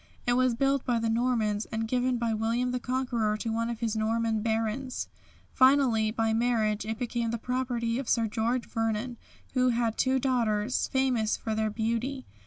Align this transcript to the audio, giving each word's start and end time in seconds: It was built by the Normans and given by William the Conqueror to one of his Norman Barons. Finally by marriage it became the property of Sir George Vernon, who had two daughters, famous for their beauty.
It 0.25 0.33
was 0.33 0.55
built 0.55 0.83
by 0.83 0.97
the 0.97 1.11
Normans 1.11 1.65
and 1.65 1.87
given 1.87 2.17
by 2.17 2.33
William 2.33 2.71
the 2.71 2.79
Conqueror 2.79 3.37
to 3.37 3.51
one 3.53 3.69
of 3.69 3.81
his 3.81 3.95
Norman 3.95 4.41
Barons. 4.41 5.07
Finally 5.53 6.09
by 6.09 6.33
marriage 6.33 6.87
it 6.87 6.97
became 6.97 7.29
the 7.29 7.37
property 7.37 7.99
of 7.99 8.09
Sir 8.09 8.25
George 8.25 8.65
Vernon, 8.65 9.17
who 9.53 9.69
had 9.69 9.99
two 9.99 10.17
daughters, 10.17 10.87
famous 10.87 11.37
for 11.37 11.53
their 11.53 11.69
beauty. 11.69 12.25